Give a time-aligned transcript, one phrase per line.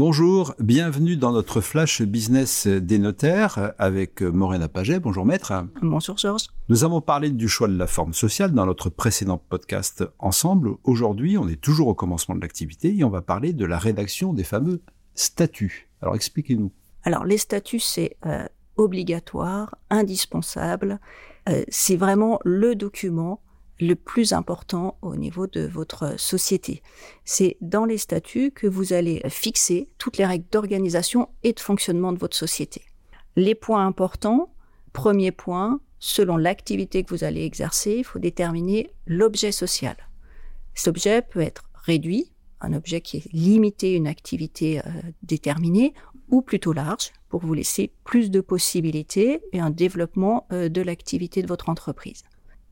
[0.00, 4.98] Bonjour, bienvenue dans notre flash business des notaires avec Morena Paget.
[4.98, 5.52] Bonjour maître.
[5.82, 6.46] Bonjour Georges.
[6.70, 10.70] Nous avons parlé du choix de la forme sociale dans notre précédent podcast ensemble.
[10.84, 14.32] Aujourd'hui, on est toujours au commencement de l'activité et on va parler de la rédaction
[14.32, 14.80] des fameux
[15.14, 15.90] statuts.
[16.00, 16.72] Alors expliquez-nous.
[17.04, 18.46] Alors les statuts, c'est euh,
[18.78, 20.98] obligatoire, indispensable.
[21.50, 23.42] Euh, c'est vraiment le document
[23.80, 26.82] le plus important au niveau de votre société.
[27.24, 32.12] C'est dans les statuts que vous allez fixer toutes les règles d'organisation et de fonctionnement
[32.12, 32.82] de votre société.
[33.36, 34.52] Les points importants,
[34.92, 39.96] premier point, selon l'activité que vous allez exercer, il faut déterminer l'objet social.
[40.74, 44.82] Cet objet peut être réduit, un objet qui est limité à une activité euh,
[45.22, 45.94] déterminée,
[46.28, 51.42] ou plutôt large, pour vous laisser plus de possibilités et un développement euh, de l'activité
[51.42, 52.22] de votre entreprise.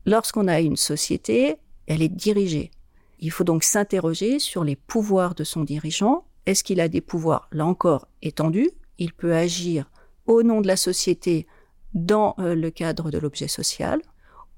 [0.09, 2.71] Lorsqu'on a une société, elle est dirigée.
[3.19, 6.25] Il faut donc s'interroger sur les pouvoirs de son dirigeant.
[6.47, 9.91] Est-ce qu'il a des pouvoirs, là encore, étendus Il peut agir
[10.25, 11.45] au nom de la société
[11.93, 14.01] dans euh, le cadre de l'objet social.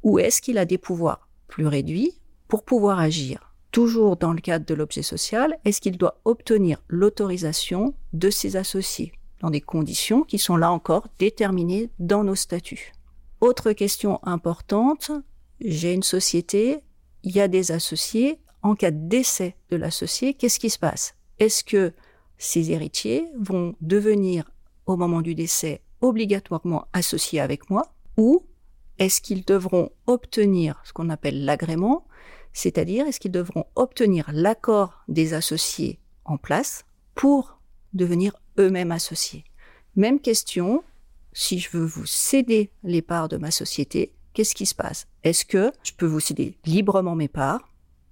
[0.03, 2.13] Ou est-ce qu'il a des pouvoirs plus réduits
[2.47, 3.53] pour pouvoir agir?
[3.71, 9.11] Toujours dans le cadre de l'objet social, est-ce qu'il doit obtenir l'autorisation de ses associés
[9.41, 12.93] dans des conditions qui sont là encore déterminées dans nos statuts?
[13.41, 15.11] Autre question importante,
[15.63, 16.79] j'ai une société,
[17.23, 18.39] il y a des associés.
[18.63, 21.15] En cas de décès de l'associé, qu'est-ce qui se passe?
[21.39, 21.93] Est-ce que
[22.37, 24.51] ces héritiers vont devenir,
[24.85, 27.95] au moment du décès, obligatoirement associés avec moi?
[28.17, 28.45] Ou
[28.99, 32.05] est-ce qu'ils devront obtenir ce qu'on appelle l'agrément?
[32.53, 36.85] C'est-à-dire, est-ce qu'ils devront obtenir l'accord des associés en place
[37.15, 37.59] pour
[37.93, 39.43] devenir eux-mêmes associés?
[39.95, 40.83] Même question,
[41.33, 45.07] si je veux vous céder les parts de ma société, qu'est-ce qui se passe?
[45.23, 47.69] Est-ce que je peux vous céder librement mes parts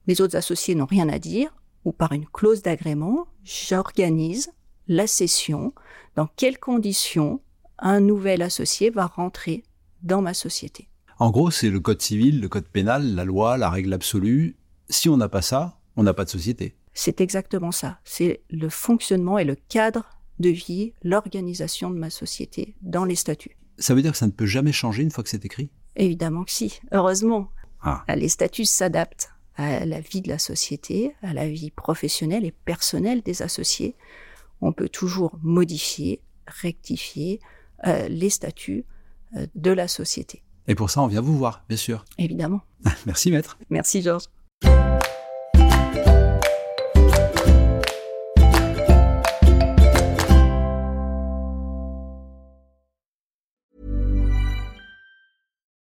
[0.08, 1.54] Les autres associés n'ont rien à dire
[1.86, 4.52] ou par une clause d'agrément, j'organise
[4.88, 5.74] la cession
[6.16, 7.42] dans quelles conditions
[7.78, 9.64] un nouvel associé va rentrer
[10.04, 10.90] dans ma société?
[11.18, 14.58] En gros, c'est le code civil, le code pénal, la loi, la règle absolue.
[14.90, 16.76] Si on n'a pas ça, on n'a pas de société.
[16.94, 18.00] C'est exactement ça.
[18.04, 20.10] C'est le fonctionnement et le cadre
[20.40, 23.58] de vie, l'organisation de ma société dans les statuts.
[23.78, 25.70] Ça veut dire que ça ne peut jamais changer une fois que c'est écrit?
[26.00, 27.50] Évidemment que si, heureusement.
[27.82, 28.04] Ah.
[28.16, 33.22] Les statuts s'adaptent à la vie de la société, à la vie professionnelle et personnelle
[33.22, 33.96] des associés.
[34.62, 37.42] On peut toujours modifier, rectifier
[37.86, 38.86] euh, les statuts
[39.36, 40.42] euh, de la société.
[40.68, 42.06] Et pour ça, on vient vous voir, bien sûr.
[42.18, 42.62] Évidemment.
[43.06, 43.58] Merci, maître.
[43.70, 44.28] Merci, Georges.